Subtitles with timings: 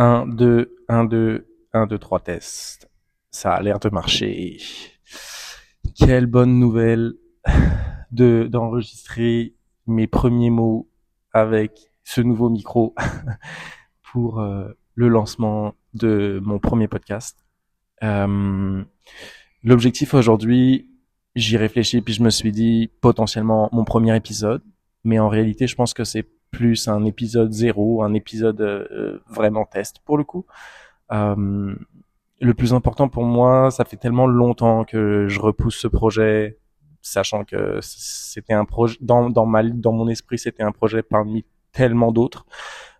[0.00, 2.90] 1, 2, 1, 2, 1, 2, 3 tests.
[3.30, 4.56] Ça a l'air de marcher.
[5.94, 7.12] Quelle bonne nouvelle
[8.10, 9.54] de d'enregistrer
[9.86, 10.88] mes premiers mots
[11.34, 12.94] avec ce nouveau micro
[14.10, 17.44] pour euh, le lancement de mon premier podcast.
[18.02, 18.82] Euh,
[19.62, 20.88] L'objectif aujourd'hui,
[21.34, 24.62] j'y réfléchis puis je me suis dit potentiellement mon premier épisode,
[25.04, 29.64] mais en réalité je pense que c'est plus un épisode zéro, un épisode euh, vraiment
[29.64, 30.46] test pour le coup.
[31.12, 31.74] Euh,
[32.40, 36.58] le plus important pour moi, ça fait tellement longtemps que je repousse ce projet,
[37.02, 41.44] sachant que c'était un projet dans dans ma dans mon esprit, c'était un projet parmi
[41.72, 42.46] tellement d'autres.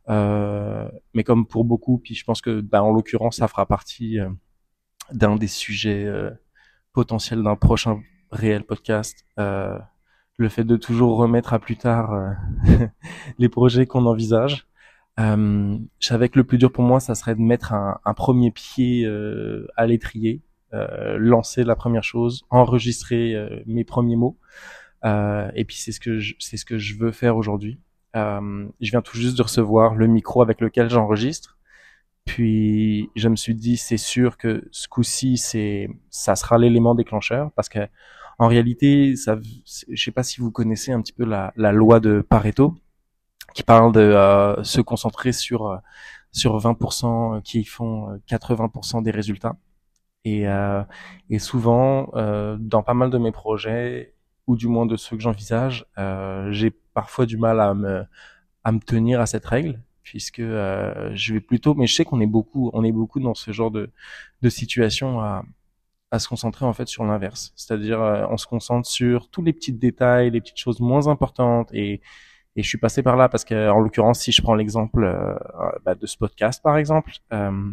[0.09, 4.19] Euh, mais comme pour beaucoup, puis je pense que bah, en l'occurrence, ça fera partie
[4.19, 4.29] euh,
[5.13, 6.31] d'un des sujets euh,
[6.93, 9.25] potentiels d'un prochain réel podcast.
[9.39, 9.79] Euh,
[10.43, 12.35] le fait de toujours remettre à plus tard
[13.39, 14.67] les projets qu'on envisage.
[15.19, 18.51] Euh, je savais que le plus dur pour moi, ça serait de mettre un, premier
[18.51, 24.39] pied euh, à l'étrier, euh, lancer la première chose, enregistrer euh, mes premiers mots.
[25.05, 27.81] Euh, et puis c'est ce que je, c'est ce que je veux faire aujourd'hui.
[28.17, 31.59] Euh, je viens tout juste de recevoir le micro avec lequel j'enregistre.
[32.25, 37.51] Puis je me suis dit c'est sûr que ce coup-ci c'est ça sera l'élément déclencheur
[37.57, 37.81] parce que
[38.41, 39.39] en réalité ça
[39.89, 42.75] je sais pas si vous connaissez un petit peu la, la loi de Pareto
[43.55, 45.77] qui parle de euh, se concentrer sur euh,
[46.33, 49.57] sur 20% qui font 80% des résultats.
[50.25, 50.83] Et, euh,
[51.31, 54.15] et souvent, euh, dans pas mal de mes projets,
[54.47, 58.05] ou du moins de ceux que j'envisage, euh, j'ai parfois du mal à me,
[58.65, 62.21] à me tenir à cette règle, puisque euh, je vais plutôt, mais je sais qu'on
[62.21, 63.91] est beaucoup, on est beaucoup dans ce genre de,
[64.43, 65.45] de situation à,
[66.11, 69.53] à se concentrer en fait sur l'inverse, c'est-à-dire euh, on se concentre sur tous les
[69.53, 72.01] petits détails, les petites choses moins importantes et
[72.57, 75.35] et je suis passé par là parce que, en l'occurrence, si je prends l'exemple euh,
[75.85, 77.71] bah, de ce podcast, par exemple, euh,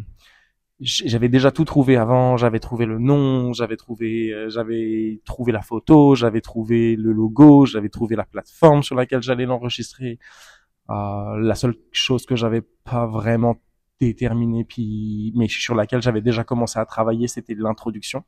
[0.80, 2.38] j'avais déjà tout trouvé avant.
[2.38, 7.66] J'avais trouvé le nom, j'avais trouvé, euh, j'avais trouvé la photo, j'avais trouvé le logo,
[7.66, 10.20] j'avais trouvé la plateforme sur laquelle j'allais l'enregistrer.
[10.90, 13.58] Euh, la seule chose que j'avais pas vraiment
[14.00, 18.24] déterminée, puis mais sur laquelle j'avais déjà commencé à travailler, c'était l'introduction.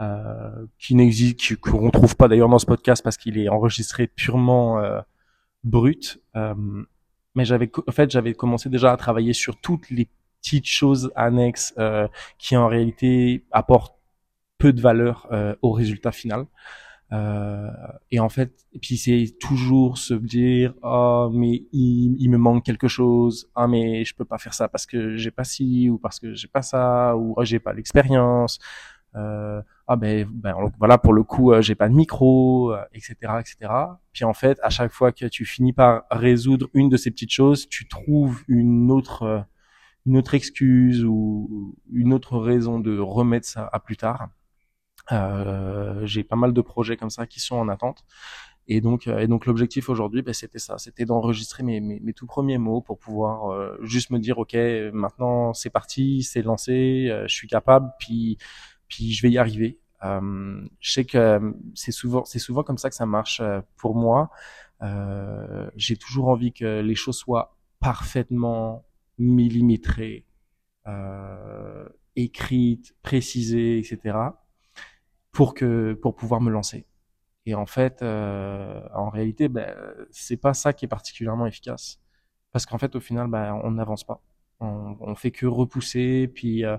[0.00, 4.78] Euh, qui n'existe, qu'on trouve pas d'ailleurs dans ce podcast parce qu'il est enregistré purement
[4.78, 5.00] euh,
[5.62, 6.22] brut.
[6.36, 6.54] Euh,
[7.34, 10.08] mais j'avais, en fait, j'avais commencé déjà à travailler sur toutes les
[10.40, 13.96] petites choses annexes euh, qui en réalité apportent
[14.58, 16.46] peu de valeur euh, au résultat final.
[17.12, 17.70] Euh,
[18.12, 22.38] et en fait, et puis c'est toujours se dire ah oh, mais il, il, me
[22.38, 23.50] manque quelque chose.
[23.56, 26.34] Ah mais je peux pas faire ça parce que j'ai pas ci ou parce que
[26.34, 28.58] j'ai pas ça ou oh, j'ai pas l'expérience.
[29.16, 33.40] Euh, ah ben, ben voilà pour le coup euh, j'ai pas de micro etc euh,
[33.40, 33.72] etc
[34.12, 37.32] puis en fait à chaque fois que tu finis par résoudre une de ces petites
[37.32, 39.40] choses tu trouves une autre euh,
[40.06, 44.28] une autre excuse ou une autre raison de remettre ça à plus tard
[46.04, 48.04] j'ai pas mal de projets comme ça qui sont en attente
[48.72, 52.26] et donc, et donc l'objectif aujourd'hui, ben, c'était ça, c'était d'enregistrer mes, mes, mes, tout
[52.26, 54.54] premiers mots pour pouvoir euh, juste me dire, ok,
[54.92, 58.38] maintenant c'est parti, c'est lancé, euh, je suis capable, puis
[58.86, 59.80] puis je vais y arriver.
[60.04, 63.60] Euh, je sais que euh, c'est souvent c'est souvent comme ça que ça marche euh,
[63.76, 64.30] pour moi.
[64.82, 68.84] Euh, j'ai toujours envie que les choses soient parfaitement
[69.18, 70.26] millimétrées,
[70.86, 74.16] euh, écrites, précisées, etc.
[75.40, 76.84] pour que pour pouvoir me lancer.
[77.46, 79.74] Et en fait, euh, en réalité, ben,
[80.10, 81.98] c'est pas ça qui est particulièrement efficace,
[82.52, 84.20] parce qu'en fait, au final, ben, on n'avance pas.
[84.60, 86.76] On, on fait que repousser, puis euh,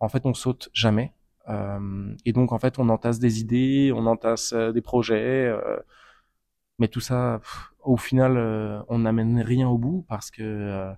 [0.00, 1.12] en fait, on saute jamais.
[1.50, 5.54] Euh, et donc en fait, on entasse des idées, on entasse euh, des projets,
[6.78, 7.42] mais tout ça,
[7.84, 8.38] au final,
[8.88, 10.90] on n'amène rien au bout parce que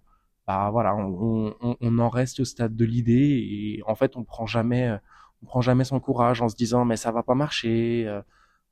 [0.47, 4.22] bah voilà, on, on, on, en reste au stade de l'idée et en fait, on
[4.22, 4.97] prend jamais,
[5.42, 8.20] on prend jamais son courage en se disant mais ça va pas marcher.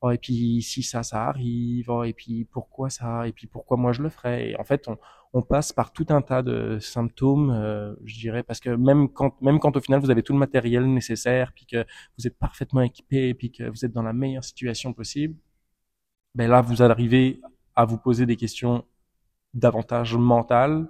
[0.01, 1.89] Oh, et puis si ça, ça arrive.
[1.89, 4.87] Oh, et puis pourquoi ça Et puis pourquoi moi je le ferais Et en fait,
[4.87, 4.97] on,
[5.33, 9.39] on passe par tout un tas de symptômes, euh, je dirais, parce que même quand,
[9.41, 11.85] même quand au final vous avez tout le matériel nécessaire, puis que
[12.17, 15.35] vous êtes parfaitement équipé, puis que vous êtes dans la meilleure situation possible,
[16.35, 17.41] ben là vous arrivez
[17.75, 18.85] à vous poser des questions
[19.53, 20.87] davantage mentales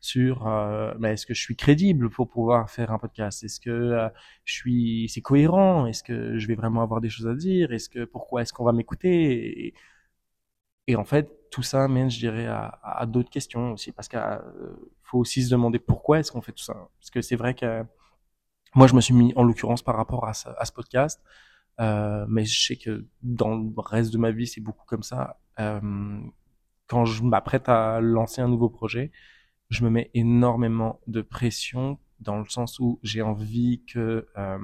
[0.00, 3.44] sur euh, ben est-ce que je suis crédible pour pouvoir faire un podcast?
[3.44, 4.08] Est-ce que euh,
[4.44, 5.86] je suis c'est cohérent?
[5.86, 7.72] Est-ce que je vais vraiment avoir des choses à dire?
[7.72, 9.66] Est-ce que pourquoi est-ce qu'on va m'écouter?
[9.66, 9.74] Et,
[10.86, 14.18] et, en fait tout ça mène, je dirais, à, à d'autres questions aussi, parce qu'il
[14.20, 16.74] euh, faut aussi se demander pourquoi est-ce qu'on fait tout ça.
[16.98, 17.84] Parce que c'est vrai que
[18.74, 21.20] moi, je me suis mis en l'occurrence par rapport à ce, à ce podcast,
[21.80, 25.40] euh, mais je sais que dans le reste de ma vie, c'est beaucoup comme ça.
[25.58, 26.20] Euh,
[26.86, 29.10] quand je m'apprête à lancer un nouveau projet,
[29.70, 34.58] je me mets énormément de pression dans le sens où j'ai envie que euh,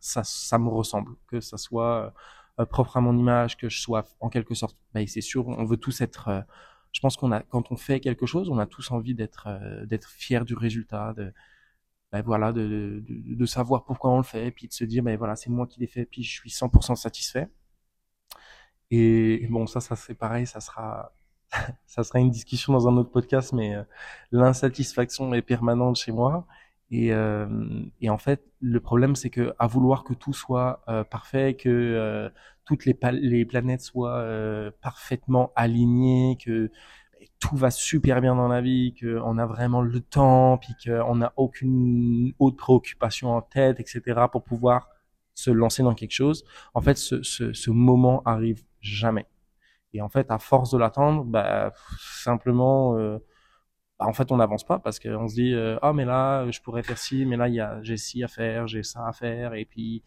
[0.00, 2.14] ça, ça me ressemble, que ça soit
[2.58, 4.76] euh, propre à mon image, que je sois en quelque sorte.
[4.94, 6.28] Bah, c'est sûr, on veut tous être.
[6.28, 6.40] Euh,
[6.92, 9.48] je pense qu'on a, quand on fait quelque chose, on a tous envie d'être
[9.84, 11.32] d'être fier du résultat, de
[12.12, 15.16] ben voilà, de, de, de, savoir pourquoi on le fait, puis de se dire, ben
[15.18, 17.48] voilà, c'est moi qui l'ai fait, puis je suis 100% satisfait.
[18.90, 21.12] Et bon, ça, ça c'est pareil, ça sera,
[21.86, 23.82] ça sera une discussion dans un autre podcast, mais euh,
[24.32, 26.46] l'insatisfaction est permanente chez moi.
[26.90, 27.46] Et, euh,
[28.00, 31.68] et en fait, le problème, c'est que à vouloir que tout soit euh, parfait, que
[31.68, 32.28] euh,
[32.64, 34.24] toutes les, les planètes soient
[34.80, 36.70] parfaitement alignées, que
[37.38, 41.32] tout va super bien dans la vie, qu'on a vraiment le temps, puis qu'on n'a
[41.36, 44.88] aucune autre préoccupation en tête, etc., pour pouvoir
[45.34, 46.44] se lancer dans quelque chose.
[46.74, 49.26] En fait, ce, ce, ce moment arrive jamais.
[49.96, 53.18] Et en fait, à force de l'attendre, bah, simplement, euh,
[53.98, 56.60] bah, en fait, on n'avance pas parce qu'on se dit, euh, ah, mais là, je
[56.60, 60.02] pourrais faire ci, mais là, j'ai ci à faire, j'ai ça à faire, et puis,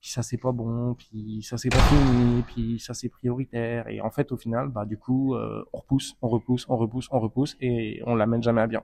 [0.00, 3.88] puis ça c'est pas bon, puis ça c'est pas fini, puis ça c'est prioritaire.
[3.88, 7.08] Et en fait, au final, bah du coup, euh, on repousse, on repousse, on repousse,
[7.12, 8.82] on repousse, et on l'amène jamais à bien.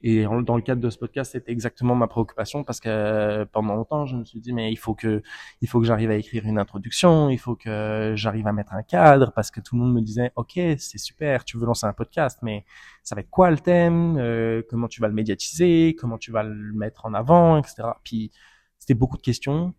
[0.00, 3.74] Et dans le cadre de ce podcast, c'était exactement ma préoccupation parce que euh, pendant
[3.74, 5.22] longtemps, je me suis dit mais il faut que
[5.60, 8.84] il faut que j'arrive à écrire une introduction, il faut que j'arrive à mettre un
[8.84, 11.92] cadre parce que tout le monde me disait OK, c'est super, tu veux lancer un
[11.92, 12.64] podcast, mais
[13.02, 16.44] ça va être quoi le thème, euh, comment tu vas le médiatiser, comment tu vas
[16.44, 17.88] le mettre en avant, etc.
[18.04, 18.30] Puis
[18.78, 19.74] c'était beaucoup de questions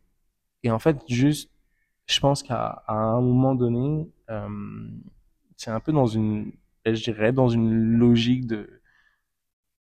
[0.64, 1.50] et en fait juste,
[2.08, 4.48] je pense qu'à un moment donné, euh,
[5.56, 6.52] c'est un peu dans une,
[6.86, 8.79] je dirais dans une logique de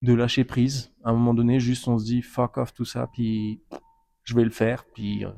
[0.04, 0.92] de lâcher prise.
[1.04, 3.62] À un moment donné, juste on se dit fuck off tout ça, puis
[4.24, 5.32] je vais le faire, puis euh,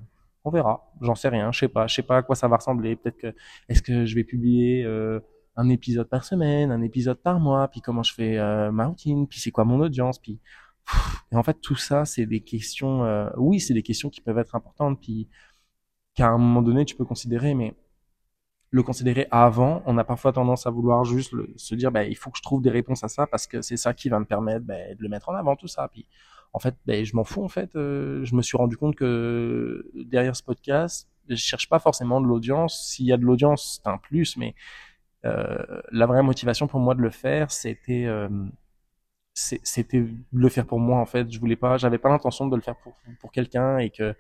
[0.44, 0.92] on verra.
[1.02, 2.96] J'en sais rien, je sais pas, je sais pas à quoi ça va ressembler.
[2.96, 3.34] Peut-être que
[3.70, 5.20] est-ce que je vais publier euh,
[5.56, 9.28] un épisode par semaine, un épisode par mois, puis comment je fais euh, ma routine,
[9.28, 10.40] puis c'est quoi mon audience, puis
[11.32, 13.30] et en fait tout ça c'est des questions.
[13.38, 15.30] oui, c'est des questions qui peuvent être importantes, puis
[16.16, 17.76] qu'à un moment donné tu peux considérer, mais
[18.76, 19.82] le considérer avant.
[19.86, 22.62] On a parfois tendance à vouloir juste se dire, bah, il faut que je trouve
[22.62, 25.08] des réponses à ça parce que c'est ça qui va me permettre bah, de le
[25.08, 25.88] mettre en avant, tout ça.
[25.88, 26.06] Puis,
[26.52, 27.42] en fait, bah, je m'en fous.
[27.42, 31.80] En fait, euh, je me suis rendu compte que derrière ce podcast, je cherche pas
[31.80, 32.90] forcément de l'audience.
[32.90, 34.56] S'il y a de l'audience, c'est un plus, mais
[35.24, 38.28] euh, la vraie motivation pour moi de le faire, c'était euh,
[39.34, 41.32] c'était le faire pour moi en fait.
[41.32, 44.16] Je voulais pas, j'avais pas l'intention de le faire pour pour quelqu'un et que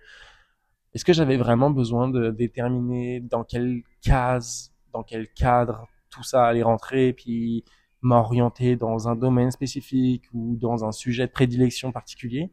[0.95, 6.45] est-ce que j'avais vraiment besoin de déterminer dans quelle case, dans quel cadre tout ça
[6.45, 7.65] allait rentrer, puis
[8.01, 12.51] m'orienter dans un domaine spécifique ou dans un sujet de prédilection particulier?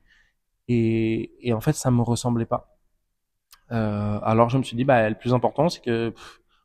[0.69, 2.77] Et, et en fait ça me ressemblait pas.
[3.71, 6.12] Euh, alors je me suis dit bah le plus important c'est que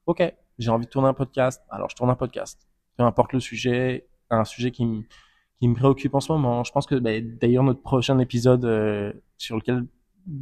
[0.07, 3.39] ok j'ai envie de tourner un podcast alors je tourne un podcast peu importe le
[3.39, 5.03] sujet un sujet qui me
[5.59, 6.63] qui me préoccupe en ce moment.
[6.63, 9.85] Je pense que bah, d'ailleurs notre prochain épisode euh, sur lequel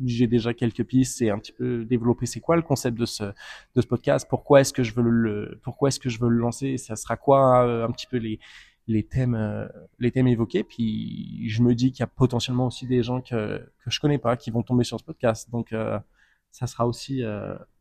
[0.06, 3.24] j'ai déjà quelques pistes et un petit peu développer c'est quoi le concept de ce
[3.24, 6.38] de ce podcast pourquoi est-ce que je veux le pourquoi est-ce que je veux le
[6.38, 8.40] lancer ça sera quoi euh, un petit peu les
[8.88, 9.68] les thèmes euh,
[10.00, 13.58] les thèmes évoqués puis je me dis qu'il y a potentiellement aussi des gens que
[13.84, 16.00] que je connais pas qui vont tomber sur ce podcast donc euh,
[16.52, 17.22] ça sera aussi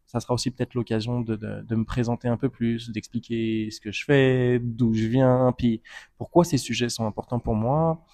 [0.07, 3.81] ça sera aussi peut-être l'occasion de, de, de, me présenter un peu plus, d'expliquer ce
[3.81, 5.83] que je fais, d'où je viens, puis
[6.19, 8.05] pourquoi ces sujets sont importants pour moi.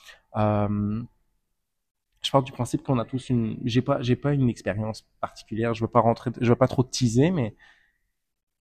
[2.23, 5.75] Je parle du principe qu'on a tous une j'ai pas j'ai pas une expérience particulière
[5.75, 7.57] je veux pas rentrer je veux pas trop teaser mais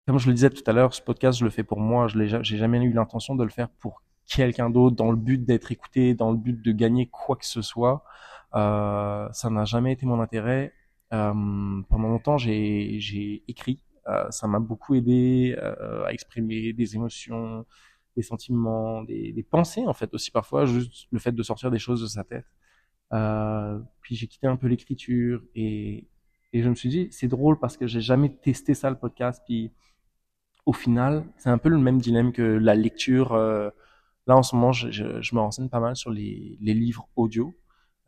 [0.06, 2.18] comme je le disais tout à l'heure ce podcast je le fais pour moi je
[2.18, 5.72] l'ai j'ai jamais eu l'intention de le faire pour quelqu'un d'autre dans le but d'être
[5.72, 8.04] écouté dans le but de gagner quoi que ce soit.
[8.54, 10.72] Euh, ça n'a jamais été mon intérêt.
[11.12, 11.32] Euh,
[11.88, 13.80] pendant longtemps j'ai j'ai écrit.
[14.08, 17.66] Euh, ça m'a beaucoup aidé euh, à exprimer des émotions
[18.16, 21.78] des sentiments des, des pensées en fait aussi parfois juste le fait de sortir des
[21.80, 22.46] choses de sa tête
[23.12, 26.08] euh, puis j'ai quitté un peu l'écriture et,
[26.52, 29.42] et je me suis dit, c'est drôle parce que j'ai jamais testé ça le podcast.
[29.46, 29.72] Puis
[30.64, 33.32] au final, c'est un peu le même dilemme que la lecture.
[33.32, 33.70] Euh,
[34.26, 37.54] là en ce moment, je, me renseigne pas mal sur les, les livres audio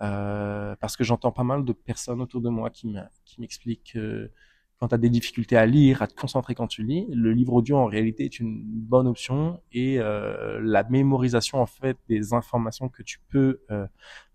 [0.00, 2.94] euh, parce que j'entends pas mal de personnes autour de moi qui
[3.38, 4.30] m'expliquent que
[4.78, 7.52] quand tu as des difficultés à lire, à te concentrer quand tu lis, le livre
[7.54, 12.88] audio en réalité est une bonne option et euh, la mémorisation en fait des informations
[12.88, 13.86] que tu peux euh,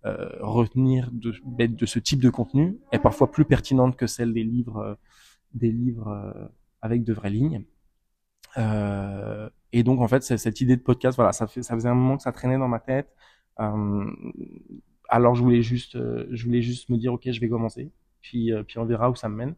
[0.05, 1.33] euh, retenir de,
[1.65, 4.95] de ce type de contenu est parfois plus pertinente que celle des livres euh,
[5.53, 6.47] des livres euh,
[6.81, 7.63] avec de vraies lignes.
[9.71, 12.33] et donc en fait cette idée de podcast, voilà, ça faisait un moment que ça
[12.33, 13.07] traînait dans ma tête.
[13.57, 15.97] alors je voulais juste
[16.31, 19.29] je voulais juste me dire ok je vais commencer puis puis on verra où ça
[19.29, 19.55] me mène.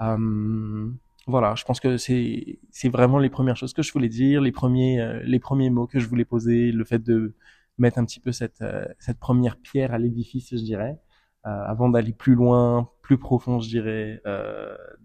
[0.00, 0.90] Euh,
[1.26, 4.52] voilà, je pense que c'est c'est vraiment les premières choses que je voulais dire, les
[4.52, 7.34] premiers euh, les premiers mots que je voulais poser, le fait de
[7.78, 8.64] mettre un petit peu cette,
[8.98, 10.98] cette première pierre à l'édifice, je dirais,
[11.44, 14.20] avant d'aller plus loin, plus profond, je dirais,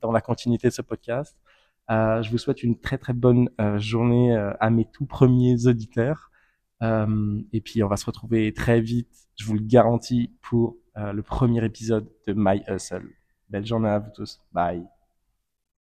[0.02, 1.38] dans la continuité de ce podcast.
[1.90, 6.32] je vous souhaite une très très bonne journée à mes tout premiers auditeurs.
[6.82, 11.64] et puis on va se retrouver très vite, je vous le garantis, pour le premier
[11.64, 13.08] épisode de My Hustle.
[13.54, 14.42] Belle journée à vous tous.
[14.52, 14.84] Bye.